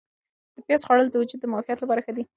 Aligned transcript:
د 0.55 0.57
پیاز 0.65 0.81
خوړل 0.87 1.07
د 1.09 1.15
وجود 1.21 1.39
د 1.41 1.45
معافیت 1.51 1.77
لپاره 1.81 2.03
ښه 2.05 2.11
دي. 2.15 2.23